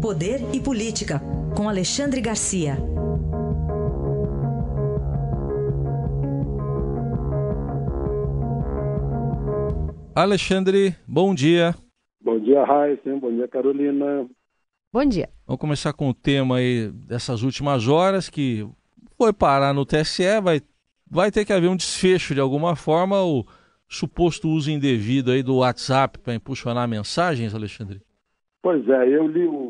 Poder 0.00 0.38
e 0.54 0.60
Política, 0.60 1.20
com 1.56 1.68
Alexandre 1.68 2.20
Garcia. 2.20 2.76
Alexandre, 10.14 10.94
bom 11.06 11.34
dia. 11.34 11.74
Bom 12.20 12.38
dia, 12.38 12.64
Raíssa. 12.64 13.16
Bom 13.16 13.32
dia, 13.32 13.48
Carolina. 13.48 14.28
Bom 14.92 15.04
dia. 15.04 15.28
Vamos 15.44 15.60
começar 15.60 15.92
com 15.92 16.08
o 16.08 16.14
tema 16.14 16.58
aí 16.58 16.92
dessas 16.92 17.42
últimas 17.42 17.88
horas 17.88 18.30
que 18.30 18.64
foi 19.16 19.32
parar 19.32 19.74
no 19.74 19.84
TSE, 19.84 20.40
vai, 20.40 20.60
vai 21.10 21.32
ter 21.32 21.44
que 21.44 21.52
haver 21.52 21.68
um 21.68 21.76
desfecho 21.76 22.34
de 22.34 22.40
alguma 22.40 22.76
forma, 22.76 23.20
o 23.24 23.44
suposto 23.88 24.48
uso 24.48 24.70
indevido 24.70 25.32
aí 25.32 25.42
do 25.42 25.56
WhatsApp 25.56 26.20
para 26.20 26.34
impulsionar 26.34 26.86
mensagens, 26.86 27.52
Alexandre? 27.52 28.00
Pois 28.62 28.88
é, 28.88 29.08
eu 29.08 29.26
li 29.26 29.44
o, 29.44 29.67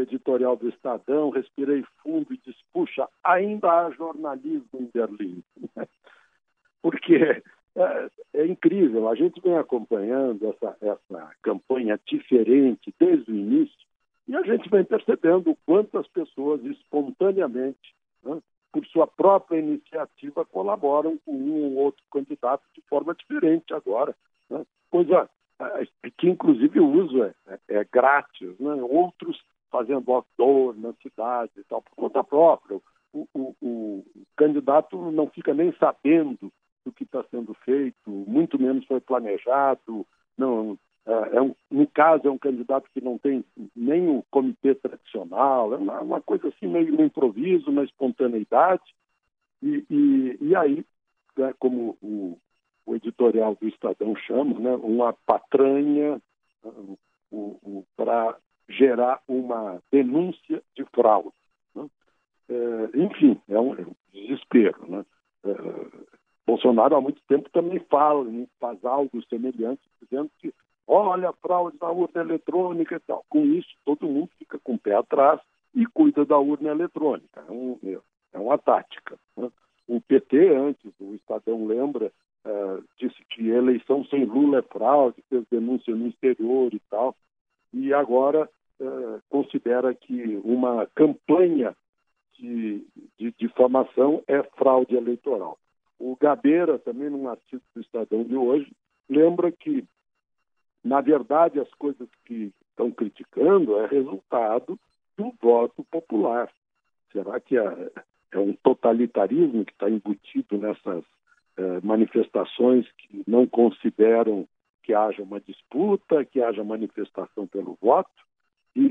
editorial 0.00 0.56
do 0.56 0.68
Estadão, 0.68 1.30
respirei 1.30 1.84
fundo 2.02 2.32
e 2.32 2.40
disse, 2.44 2.58
puxa, 2.72 3.08
ainda 3.22 3.70
há 3.70 3.90
jornalismo 3.90 4.68
em 4.74 4.90
Berlim. 4.92 5.42
Porque 6.82 7.42
é, 7.76 8.10
é, 8.34 8.46
incrível, 8.46 9.08
a 9.08 9.14
gente 9.14 9.40
vem 9.40 9.56
acompanhando 9.56 10.48
essa, 10.48 10.76
essa 10.80 11.30
campanha 11.42 11.98
diferente 12.06 12.94
desde 12.98 13.30
o 13.30 13.34
início 13.34 13.88
e 14.26 14.36
a 14.36 14.42
gente 14.42 14.68
vem 14.68 14.84
percebendo 14.84 15.56
quantas 15.64 16.06
pessoas 16.08 16.62
espontaneamente, 16.64 17.94
né, 18.22 18.40
por 18.70 18.84
sua 18.86 19.06
própria 19.06 19.58
iniciativa, 19.58 20.44
colaboram 20.44 21.16
com 21.24 21.32
um 21.32 21.64
ou 21.64 21.84
outro 21.84 22.04
candidato 22.12 22.62
de 22.74 22.82
forma 22.82 23.14
diferente 23.14 23.72
agora. 23.72 24.14
Né? 24.50 24.64
Coisa 24.90 25.28
que, 26.16 26.28
inclusive, 26.28 26.78
o 26.78 26.86
uso 26.86 27.24
é, 27.24 27.34
é, 27.46 27.58
é 27.68 27.86
grátis. 27.90 28.58
Né? 28.58 28.74
Outros 28.82 29.42
fazendo 29.70 30.10
outdoor 30.12 30.74
na 30.76 30.92
cidade 30.94 31.52
e 31.56 31.64
tal, 31.64 31.82
por 31.82 31.94
conta 31.94 32.24
própria. 32.24 32.80
O, 33.12 33.26
o, 33.34 33.54
o 33.62 34.04
candidato 34.36 35.10
não 35.10 35.28
fica 35.28 35.54
nem 35.54 35.72
sabendo 35.78 36.52
do 36.84 36.92
que 36.92 37.04
está 37.04 37.24
sendo 37.30 37.54
feito, 37.54 38.10
muito 38.10 38.60
menos 38.60 38.84
foi 38.86 39.00
planejado. 39.00 40.06
Não, 40.36 40.78
é, 41.06 41.36
é 41.36 41.42
um, 41.42 41.54
no 41.70 41.86
caso, 41.86 42.28
é 42.28 42.30
um 42.30 42.38
candidato 42.38 42.88
que 42.92 43.00
não 43.00 43.16
tem 43.16 43.44
nem 43.74 44.08
o 44.08 44.22
comitê 44.30 44.74
tradicional, 44.74 45.72
é 45.72 45.76
uma, 45.76 46.00
uma 46.00 46.20
coisa 46.20 46.48
assim 46.48 46.66
meio 46.66 46.92
no 46.92 47.04
improviso, 47.04 47.72
na 47.72 47.82
espontaneidade. 47.82 48.94
E, 49.62 49.84
e, 49.90 50.38
e 50.40 50.54
aí, 50.54 50.84
né, 51.36 51.54
como 51.58 51.96
o, 52.02 52.38
o, 52.84 52.94
editorial 52.94 53.56
do 53.60 53.66
Estadão 53.68 54.14
chama, 54.16 54.58
né, 54.60 54.76
uma 54.76 55.12
patranha 55.12 56.20
para 57.96 58.36
gerar 58.78 59.20
uma 59.26 59.82
denúncia 59.90 60.62
de 60.76 60.84
fraude. 60.94 61.32
Né? 61.74 61.88
É, 62.48 62.98
enfim, 62.98 63.40
é 63.48 63.58
um, 63.58 63.74
é 63.74 63.82
um 63.82 63.94
desespero. 64.12 64.78
Né? 64.88 65.04
É, 65.44 65.52
Bolsonaro 66.46 66.96
há 66.96 67.00
muito 67.00 67.20
tempo 67.28 67.50
também 67.50 67.80
fala, 67.90 68.24
faz 68.60 68.82
algo 68.84 69.22
semelhante, 69.28 69.82
dizendo 70.00 70.30
que 70.38 70.54
olha 70.86 71.30
a 71.30 71.34
fraude 71.34 71.76
na 71.80 71.90
urna 71.90 72.20
eletrônica 72.20 72.96
e 72.96 73.00
tal. 73.00 73.24
Com 73.28 73.44
isso, 73.44 73.68
todo 73.84 74.08
mundo 74.08 74.30
fica 74.38 74.58
com 74.58 74.74
o 74.74 74.78
pé 74.78 74.94
atrás 74.94 75.40
e 75.74 75.84
cuida 75.86 76.24
da 76.24 76.38
urna 76.38 76.70
eletrônica. 76.70 77.44
É, 77.46 77.52
um, 77.52 77.78
é 78.32 78.38
uma 78.38 78.56
tática. 78.56 79.18
Né? 79.36 79.50
O 79.86 80.00
PT, 80.00 80.54
antes, 80.54 80.92
o 81.00 81.14
Estadão 81.14 81.66
lembra, 81.66 82.12
uh, 82.44 82.84
disse 82.98 83.16
que 83.30 83.48
eleição 83.48 84.04
sem 84.06 84.24
Lula 84.24 84.58
é 84.58 84.62
fraude, 84.62 85.22
fez 85.28 85.44
denúncia 85.50 85.94
no 85.94 86.08
exterior 86.08 86.72
e 86.72 86.80
tal, 86.90 87.14
e 87.72 87.92
agora 87.92 88.48
uh, 88.80 89.20
considera 89.28 89.94
que 89.94 90.40
uma 90.44 90.86
campanha 90.94 91.76
de, 92.38 92.86
de 93.18 93.34
difamação 93.38 94.22
é 94.26 94.42
fraude 94.42 94.96
eleitoral. 94.96 95.58
O 95.98 96.16
Gabeira, 96.16 96.78
também 96.78 97.10
num 97.10 97.28
artigo 97.28 97.62
do 97.74 97.80
Estadão 97.80 98.22
de 98.22 98.36
hoje, 98.36 98.70
lembra 99.08 99.50
que, 99.50 99.84
na 100.84 101.00
verdade, 101.00 101.58
as 101.58 101.72
coisas 101.74 102.08
que 102.24 102.52
estão 102.70 102.90
criticando 102.90 103.76
é 103.78 103.86
resultado 103.86 104.78
do 105.16 105.34
voto 105.42 105.84
popular. 105.90 106.48
Será 107.12 107.40
que 107.40 107.58
é, 107.58 107.90
é 108.32 108.38
um 108.38 108.52
totalitarismo 108.52 109.64
que 109.64 109.72
está 109.72 109.90
embutido 109.90 110.56
nessas 110.56 111.04
é, 111.56 111.80
manifestações 111.82 112.86
que 112.92 113.24
não 113.26 113.46
consideram 113.46 114.46
que 114.84 114.94
haja 114.94 115.22
uma 115.22 115.40
disputa, 115.40 116.24
que 116.24 116.40
haja 116.40 116.62
manifestação 116.62 117.46
pelo 117.46 117.76
voto 117.80 118.28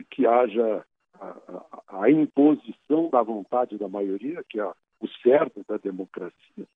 que 0.10 0.26
haja 0.26 0.86
a, 1.20 2.02
a, 2.02 2.12
imposição 2.12 3.10
da 3.10 3.22
vontade 3.22 3.78
da 3.78 3.88
maioria, 3.88 4.44
que 4.50 4.60
é 4.60 4.66
o 4.66 5.08
certo 5.24 5.64
da 5.68 5.78
democracia? 5.78 6.68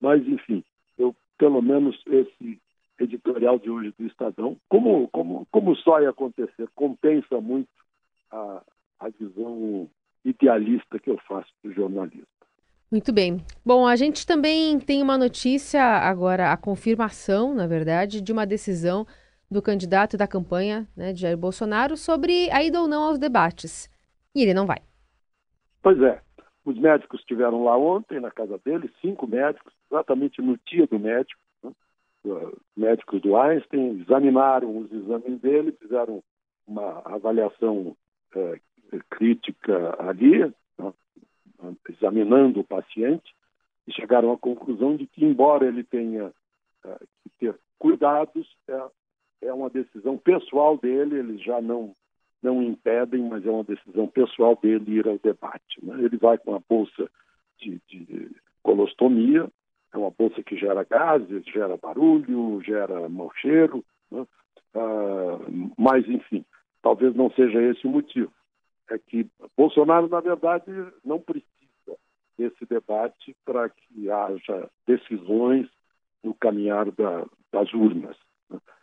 Mas, 0.00 0.26
enfim, 0.26 0.64
eu, 0.98 1.14
pelo 1.38 1.60
menos 1.60 2.00
esse 2.06 2.60
editorial 2.98 3.58
de 3.58 3.70
hoje 3.70 3.94
do 3.98 4.06
Estadão, 4.06 4.56
como, 4.68 5.08
como, 5.08 5.46
como 5.50 5.76
só 5.76 6.00
ia 6.00 6.10
acontecer, 6.10 6.68
compensa 6.74 7.40
muito 7.40 7.68
a, 8.30 8.62
a 9.00 9.08
visão 9.08 9.88
idealista 10.24 10.98
que 10.98 11.10
eu 11.10 11.18
faço 11.26 11.50
do 11.62 11.72
jornalismo. 11.72 12.26
Muito 12.90 13.12
bem. 13.12 13.38
Bom, 13.64 13.86
a 13.86 13.94
gente 13.94 14.26
também 14.26 14.78
tem 14.80 15.00
uma 15.00 15.16
notícia 15.16 15.80
agora, 15.80 16.52
a 16.52 16.56
confirmação, 16.56 17.54
na 17.54 17.66
verdade, 17.66 18.20
de 18.20 18.32
uma 18.32 18.44
decisão 18.44 19.06
do 19.50 19.60
candidato 19.60 20.16
da 20.16 20.28
campanha 20.28 20.86
né, 20.96 21.12
de 21.12 21.22
Jair 21.22 21.36
Bolsonaro 21.36 21.96
sobre 21.96 22.50
a 22.50 22.62
ida 22.62 22.80
ou 22.80 22.86
não 22.86 23.02
aos 23.02 23.18
debates. 23.18 23.90
E 24.34 24.42
ele 24.42 24.54
não 24.54 24.66
vai. 24.66 24.78
Pois 25.82 26.00
é. 26.00 26.22
Os 26.64 26.78
médicos 26.78 27.20
estiveram 27.20 27.64
lá 27.64 27.76
ontem, 27.76 28.20
na 28.20 28.30
casa 28.30 28.58
dele, 28.64 28.92
cinco 29.00 29.26
médicos, 29.26 29.72
exatamente 29.90 30.40
no 30.42 30.58
dia 30.66 30.86
do 30.86 30.98
médico, 30.98 31.40
né? 31.64 31.72
médicos 32.76 33.20
do 33.22 33.36
Einstein, 33.36 34.00
examinaram 34.00 34.76
os 34.78 34.92
exames 34.92 35.40
dele, 35.40 35.72
fizeram 35.80 36.22
uma 36.66 37.00
avaliação 37.04 37.96
é, 38.36 38.60
crítica 39.08 39.96
ali, 39.98 40.44
né? 40.78 40.92
examinando 41.88 42.60
o 42.60 42.64
paciente, 42.64 43.34
e 43.88 43.92
chegaram 43.92 44.30
à 44.30 44.38
conclusão 44.38 44.96
de 44.96 45.06
que, 45.06 45.24
embora 45.24 45.66
ele 45.66 45.82
tenha 45.82 46.30
é, 46.84 46.98
que 47.22 47.30
ter 47.38 47.58
cuidados, 47.78 48.46
é, 48.68 48.90
é 49.42 49.52
uma 49.52 49.70
decisão 49.70 50.16
pessoal 50.18 50.76
dele, 50.76 51.18
ele 51.18 51.38
já 51.38 51.60
não 51.60 51.94
não 52.42 52.62
impedem, 52.62 53.22
mas 53.28 53.44
é 53.44 53.50
uma 53.50 53.64
decisão 53.64 54.06
pessoal 54.06 54.58
dele 54.62 54.98
ir 54.98 55.06
ao 55.06 55.18
debate. 55.18 55.84
Né? 55.84 56.02
Ele 56.02 56.16
vai 56.16 56.38
com 56.38 56.54
a 56.54 56.58
bolsa 56.58 57.10
de, 57.58 57.78
de, 57.86 58.30
colostomia, 58.62 59.46
é 59.92 59.98
uma 59.98 60.10
bolsa 60.10 60.42
que 60.42 60.56
gera 60.56 60.84
gases, 60.84 61.44
gera 61.44 61.76
barulho, 61.76 62.62
gera 62.62 63.08
mau 63.08 63.30
cheiro, 63.36 63.84
né? 64.10 64.26
ah, 64.74 65.38
mas, 65.76 66.08
enfim, 66.08 66.44
talvez 66.82 67.14
não 67.14 67.30
seja 67.32 67.60
esse 67.62 67.86
o 67.86 67.90
motivo. 67.90 68.32
É 68.90 68.98
que 68.98 69.26
Bolsonaro, 69.56 70.08
na 70.08 70.20
verdade, 70.20 70.70
não 71.04 71.20
precisa 71.20 71.46
desse 72.38 72.64
debate 72.64 73.36
para 73.44 73.68
que 73.68 74.10
haja 74.10 74.70
decisões 74.86 75.68
no 76.24 76.34
caminhar 76.34 76.90
da, 76.90 77.26
das 77.52 77.72
urnas. 77.74 78.16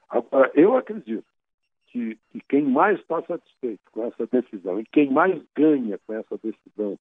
Agora, 0.09 0.51
eu 0.55 0.77
acredito 0.77 1.25
que, 1.87 2.17
que 2.31 2.41
quem 2.47 2.63
mais 2.63 2.99
está 2.99 3.21
satisfeito 3.23 3.81
com 3.91 4.05
essa 4.05 4.27
decisão 4.27 4.79
e 4.79 4.85
quem 4.85 5.11
mais 5.11 5.41
ganha 5.55 5.99
com 6.05 6.13
essa 6.13 6.37
decisão 6.37 6.97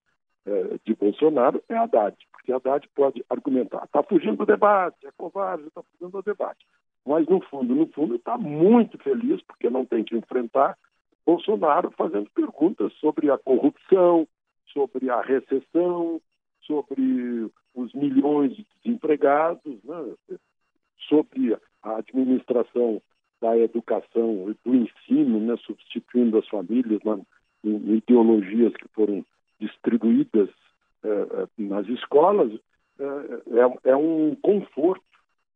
é, 0.46 0.78
de 0.84 0.94
Bolsonaro 0.94 1.62
é 1.68 1.76
Haddad, 1.76 2.16
porque 2.32 2.52
Haddad 2.52 2.88
pode 2.94 3.24
argumentar, 3.28 3.84
está 3.84 4.02
fugindo 4.02 4.36
do 4.36 4.46
debate, 4.46 5.06
é 5.06 5.10
covarde, 5.16 5.66
está 5.66 5.82
fugindo 5.82 6.12
do 6.12 6.22
debate. 6.22 6.64
Mas, 7.04 7.26
no 7.26 7.40
fundo, 7.42 7.74
no 7.74 7.86
fundo, 7.88 8.16
está 8.16 8.36
muito 8.36 8.98
feliz 8.98 9.40
porque 9.42 9.70
não 9.70 9.84
tem 9.84 10.02
que 10.02 10.16
enfrentar 10.16 10.76
Bolsonaro 11.24 11.90
fazendo 11.92 12.30
perguntas 12.30 12.92
sobre 12.94 13.30
a 13.30 13.38
corrupção, 13.38 14.26
sobre 14.72 15.10
a 15.10 15.20
recessão, 15.20 16.20
sobre 16.62 17.50
os 17.74 17.92
milhões 17.94 18.56
de 18.56 18.66
desempregados, 18.82 19.82
né? 19.84 20.38
sobre 21.08 21.56
a 21.86 21.98
administração 21.98 23.00
da 23.40 23.56
educação 23.56 24.50
e 24.50 24.56
do 24.64 24.74
ensino, 24.74 25.40
né, 25.40 25.56
substituindo 25.64 26.38
as 26.38 26.48
famílias 26.48 27.00
na, 27.04 27.18
em 27.64 27.96
ideologias 27.96 28.74
que 28.74 28.88
foram 28.88 29.24
distribuídas 29.60 30.48
eh, 31.04 31.08
eh 31.08 31.48
nas 31.58 31.86
escolas, 31.88 32.52
eh, 32.98 33.82
é, 33.84 33.90
é, 33.90 33.96
um 33.96 34.34
conforto 34.36 35.04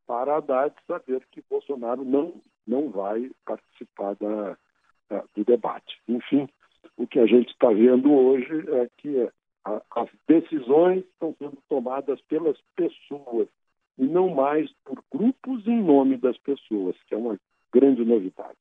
para 0.06 0.36
Haddad 0.36 0.74
saber 0.86 1.22
que 1.30 1.42
Bolsonaro 1.48 2.04
não, 2.04 2.34
não 2.66 2.90
vai 2.90 3.30
participar 3.44 4.14
da, 4.16 4.56
da, 5.08 5.24
do 5.34 5.44
debate. 5.44 6.00
Enfim, 6.08 6.48
o 6.96 7.06
que 7.06 7.18
a 7.18 7.26
gente 7.26 7.50
está 7.50 7.70
vendo 7.70 8.12
hoje 8.12 8.64
é 8.70 8.88
que 8.98 9.28
a, 9.64 9.82
as 9.96 10.08
decisões 10.28 11.04
estão 11.04 11.34
sendo 11.38 11.58
tomadas 11.68 12.20
pelas 12.22 12.58
pessoas 12.76 13.48
e 13.98 14.06
não 14.06 14.34
mais 14.34 14.70
por 14.84 15.02
grupos 15.20 15.66
em 15.66 15.82
nome 15.82 16.16
das 16.16 16.38
pessoas, 16.38 16.96
que 17.06 17.14
é 17.14 17.18
uma 17.18 17.38
grande 17.72 18.02
novidade. 18.04 18.56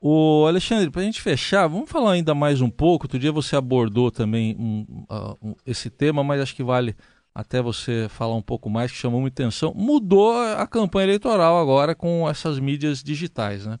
O 0.00 0.46
Alexandre, 0.46 0.90
para 0.90 1.02
a 1.02 1.04
gente 1.04 1.20
fechar, 1.20 1.66
vamos 1.66 1.90
falar 1.90 2.12
ainda 2.12 2.34
mais 2.34 2.62
um 2.62 2.70
pouco. 2.70 3.04
Outro 3.04 3.18
dia 3.18 3.30
você 3.30 3.54
abordou 3.54 4.10
também 4.10 4.56
um, 4.58 5.04
uh, 5.10 5.36
um, 5.42 5.54
esse 5.66 5.90
tema, 5.90 6.24
mas 6.24 6.40
acho 6.40 6.56
que 6.56 6.62
vale 6.62 6.94
até 7.34 7.60
você 7.60 8.08
falar 8.08 8.34
um 8.34 8.42
pouco 8.42 8.70
mais, 8.70 8.90
que 8.90 8.96
chamou 8.96 9.20
muita 9.20 9.42
atenção. 9.42 9.74
Mudou 9.76 10.32
a 10.32 10.66
campanha 10.66 11.08
eleitoral 11.08 11.58
agora 11.58 11.94
com 11.94 12.26
essas 12.26 12.58
mídias 12.58 13.02
digitais, 13.02 13.66
né? 13.66 13.78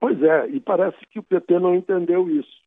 Pois 0.00 0.20
é, 0.22 0.48
e 0.48 0.58
parece 0.58 0.98
que 1.10 1.18
o 1.18 1.22
PT 1.22 1.58
não 1.58 1.74
entendeu 1.74 2.30
isso. 2.30 2.62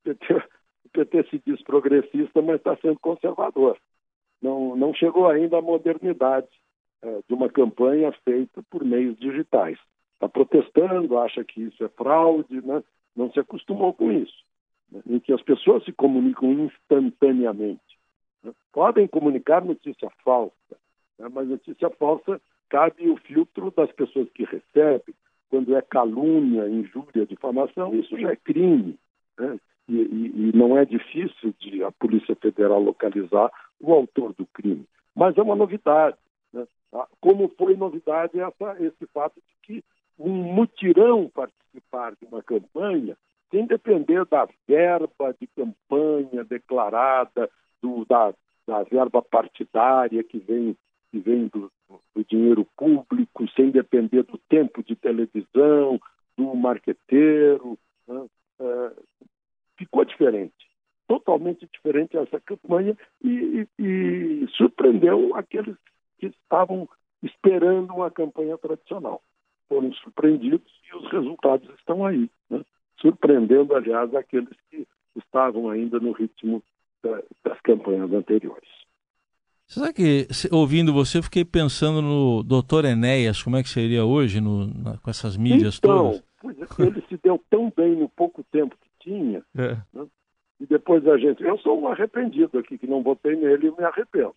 O 0.00 0.04
PT, 0.04 0.34
o 0.86 0.88
PT 0.92 1.26
se 1.30 1.42
diz 1.44 1.60
progressista, 1.64 2.40
mas 2.40 2.56
está 2.56 2.76
sendo 2.76 3.00
conservador. 3.00 3.76
Não, 4.40 4.76
não 4.76 4.94
chegou 4.94 5.28
ainda 5.28 5.58
à 5.58 5.60
modernidade 5.60 6.46
de 7.28 7.34
uma 7.34 7.48
campanha 7.48 8.12
feita 8.24 8.62
por 8.70 8.84
meios 8.84 9.16
digitais 9.18 9.78
está 10.18 10.28
protestando, 10.28 11.16
acha 11.18 11.44
que 11.44 11.62
isso 11.62 11.84
é 11.84 11.88
fraude, 11.88 12.60
né? 12.66 12.82
não 13.16 13.30
se 13.32 13.38
acostumou 13.38 13.94
com 13.94 14.10
isso, 14.10 14.44
né? 14.90 15.00
em 15.06 15.20
que 15.20 15.32
as 15.32 15.40
pessoas 15.42 15.84
se 15.84 15.92
comunicam 15.92 16.52
instantaneamente. 16.52 17.98
Né? 18.42 18.52
Podem 18.72 19.06
comunicar 19.06 19.64
notícia 19.64 20.10
falsa, 20.24 20.76
né? 21.18 21.28
mas 21.32 21.48
notícia 21.48 21.88
falsa 21.90 22.40
cabe 22.68 23.08
o 23.08 23.16
filtro 23.16 23.70
das 23.70 23.90
pessoas 23.92 24.28
que 24.30 24.44
recebem. 24.44 25.14
Quando 25.48 25.74
é 25.74 25.80
calúnia, 25.80 26.68
injúria, 26.68 27.24
difamação, 27.24 27.94
isso 27.94 28.18
já 28.18 28.32
é 28.32 28.36
crime. 28.36 28.98
Né? 29.38 29.58
E, 29.88 29.94
e, 29.94 30.50
e, 30.50 30.52
não 30.54 30.76
é 30.76 30.84
difícil 30.84 31.54
de 31.58 31.82
a 31.82 31.90
Polícia 31.90 32.36
Federal 32.36 32.82
localizar 32.82 33.50
o 33.80 33.94
autor 33.94 34.34
do 34.34 34.44
crime. 34.44 34.84
Mas 35.16 35.38
é 35.38 35.42
uma 35.42 35.56
novidade. 35.56 36.18
Né? 36.52 36.66
Ah, 36.92 37.06
como 37.20 37.48
foi 37.56 37.76
novidade 37.76 38.40
essa, 38.40 38.76
esse 38.82 39.06
fato 39.12 39.40
de 39.40 39.54
que 39.62 39.84
um 40.18 40.30
mutirão 40.30 41.28
participar 41.28 42.14
de 42.16 42.26
uma 42.26 42.42
campanha 42.42 43.16
sem 43.50 43.66
depender 43.66 44.24
da 44.26 44.46
verba 44.66 45.34
de 45.40 45.46
campanha 45.48 46.44
declarada, 46.44 47.48
do, 47.80 48.04
da, 48.04 48.34
da 48.66 48.82
verba 48.82 49.22
partidária 49.22 50.22
que 50.22 50.38
vem, 50.38 50.76
que 51.10 51.18
vem 51.18 51.46
do, 51.48 51.70
do 52.14 52.24
dinheiro 52.24 52.66
público, 52.76 53.48
sem 53.54 53.70
depender 53.70 54.22
do 54.24 54.38
tempo 54.48 54.82
de 54.82 54.94
televisão, 54.96 55.98
do 56.36 56.54
marqueteiro. 56.54 57.78
Né? 58.06 58.26
É, 58.60 58.92
ficou 59.78 60.04
diferente, 60.04 60.68
totalmente 61.06 61.66
diferente 61.72 62.16
essa 62.16 62.40
campanha 62.40 62.96
e, 63.22 63.66
e, 63.78 63.82
e 63.82 64.48
surpreendeu 64.56 65.34
aqueles 65.36 65.76
que 66.18 66.26
estavam 66.26 66.88
esperando 67.22 67.94
uma 67.94 68.10
campanha 68.10 68.56
tradicional 68.58 69.22
foram 69.68 69.92
surpreendidos 69.94 70.72
e 70.90 70.96
os 70.96 71.10
resultados 71.10 71.68
estão 71.78 72.04
aí, 72.04 72.30
né? 72.48 72.62
surpreendendo, 73.00 73.74
aliás, 73.74 74.12
aqueles 74.14 74.56
que 74.70 74.86
estavam 75.16 75.68
ainda 75.68 76.00
no 76.00 76.12
ritmo 76.12 76.62
da, 77.02 77.22
das 77.44 77.60
campanhas 77.60 78.12
anteriores. 78.12 78.68
Será 79.66 79.92
que, 79.92 80.26
ouvindo 80.50 80.94
você, 80.94 81.20
fiquei 81.20 81.44
pensando 81.44 82.00
no 82.00 82.42
doutor 82.42 82.86
Enéas, 82.86 83.42
como 83.42 83.56
é 83.56 83.62
que 83.62 83.68
seria 83.68 84.04
hoje 84.04 84.40
no, 84.40 84.66
na, 84.66 84.96
com 84.96 85.10
essas 85.10 85.36
mídias 85.36 85.78
então, 85.78 86.12
todas? 86.42 86.78
É, 86.78 86.82
ele 86.82 87.04
se 87.06 87.18
deu 87.22 87.38
tão 87.50 87.70
bem 87.76 87.96
no 87.96 88.08
pouco 88.08 88.42
tempo 88.44 88.74
que 88.80 89.10
tinha, 89.10 89.42
é. 89.54 89.76
né? 89.92 90.06
e 90.58 90.66
depois 90.66 91.06
a 91.06 91.18
gente... 91.18 91.42
Eu 91.42 91.58
sou 91.58 91.78
um 91.78 91.88
arrependido 91.88 92.58
aqui, 92.58 92.78
que 92.78 92.86
não 92.86 93.02
votei 93.02 93.36
nele 93.36 93.68
e 93.68 93.70
me 93.70 93.84
arrependo. 93.84 94.34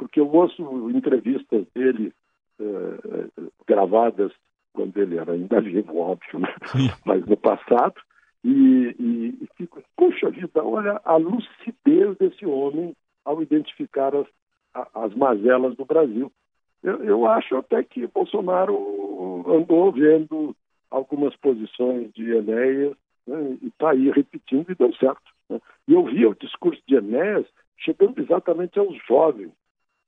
Porque 0.00 0.18
eu 0.18 0.34
ouço 0.34 0.88
entrevistas 0.88 1.66
dele 1.74 2.10
eh, 2.58 3.28
gravadas 3.66 4.32
quando 4.72 4.96
ele 4.96 5.18
era 5.18 5.32
ainda 5.32 5.60
vivo, 5.60 5.98
óbvio, 5.98 6.40
né? 6.40 6.48
mas 7.04 7.26
no 7.26 7.36
passado, 7.36 8.00
e, 8.42 8.96
e, 8.98 9.38
e 9.42 9.48
fico, 9.58 9.82
puxa 9.94 10.30
vida, 10.30 10.64
olha 10.64 10.98
a 11.04 11.16
lucidez 11.16 12.16
desse 12.16 12.46
homem 12.46 12.96
ao 13.26 13.42
identificar 13.42 14.14
as, 14.16 14.26
as 14.94 15.14
mazelas 15.14 15.76
do 15.76 15.84
Brasil. 15.84 16.32
Eu, 16.82 17.04
eu 17.04 17.26
acho 17.26 17.56
até 17.56 17.82
que 17.82 18.06
Bolsonaro 18.06 19.44
andou 19.46 19.92
vendo 19.92 20.56
algumas 20.90 21.36
posições 21.36 22.10
de 22.14 22.30
Enéas 22.30 22.96
né, 23.26 23.58
e 23.60 23.66
está 23.66 23.90
aí 23.90 24.10
repetindo 24.10 24.72
e 24.72 24.74
deu 24.74 24.94
certo. 24.94 25.30
Né? 25.50 25.60
E 25.86 25.92
eu 25.92 26.04
via 26.06 26.30
o 26.30 26.34
discurso 26.34 26.80
de 26.88 26.94
Enéas 26.94 27.44
chegando 27.76 28.18
exatamente 28.18 28.78
aos 28.78 28.96
jovens, 29.06 29.50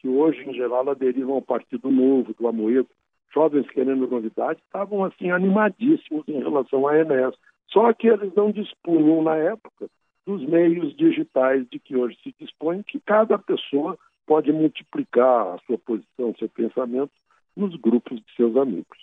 que 0.02 0.08
hoje, 0.08 0.42
em 0.46 0.52
geral, 0.52 0.90
aderiram 0.90 1.32
ao 1.32 1.40
Partido 1.40 1.90
Novo, 1.90 2.34
do 2.38 2.48
Amoedo, 2.48 2.88
jovens 3.32 3.70
querendo 3.70 4.06
novidade, 4.06 4.60
estavam 4.64 5.04
assim 5.04 5.30
animadíssimos 5.30 6.24
em 6.28 6.40
relação 6.40 6.86
à 6.86 6.98
Enes. 6.98 7.34
Só 7.70 7.90
que 7.92 8.08
eles 8.08 8.34
não 8.34 8.50
dispunham, 8.50 9.22
na 9.22 9.36
época, 9.36 9.88
dos 10.26 10.44
meios 10.44 10.94
digitais 10.96 11.64
de 11.70 11.78
que 11.78 11.96
hoje 11.96 12.18
se 12.22 12.34
dispõe, 12.38 12.82
que 12.82 13.00
cada 13.00 13.38
pessoa 13.38 13.96
pode 14.26 14.52
multiplicar 14.52 15.54
a 15.54 15.58
sua 15.66 15.78
posição, 15.78 16.34
seu 16.38 16.48
pensamento 16.48 17.12
nos 17.56 17.74
grupos 17.76 18.18
de 18.18 18.36
seus 18.36 18.56
amigos. 18.56 18.98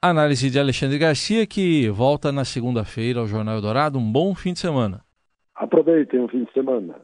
Análise 0.00 0.50
de 0.50 0.58
Alexandre 0.58 0.98
Garcia, 0.98 1.46
que 1.46 1.88
volta 1.88 2.32
na 2.32 2.44
segunda-feira 2.44 3.20
ao 3.20 3.26
Jornal 3.26 3.56
Eldorado. 3.56 3.98
Um 3.98 4.12
bom 4.12 4.34
fim 4.34 4.52
de 4.52 4.58
semana. 4.58 5.04
Aproveitem 5.54 6.20
o 6.20 6.28
fim 6.28 6.44
de 6.44 6.52
semana. 6.52 7.02